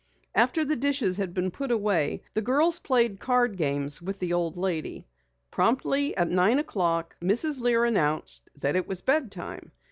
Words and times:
After 0.33 0.65
the 0.65 0.75
dishes 0.75 1.17
had 1.17 1.31
been 1.31 1.51
put 1.51 1.69
away, 1.69 2.23
the 2.33 2.41
girls 2.41 2.79
played 2.79 3.19
card 3.19 3.55
games 3.55 4.01
with 4.01 4.17
the 4.17 4.33
old 4.33 4.57
lady. 4.57 5.05
Promptly 5.51 6.17
at 6.17 6.27
nine 6.27 6.57
o'clock 6.57 7.15
Mrs. 7.21 7.61
Lear 7.61 7.85
announced 7.85 8.49
that 8.57 8.75
it 8.75 8.87
was 8.87 9.03
bed 9.03 9.31
time. 9.31 9.71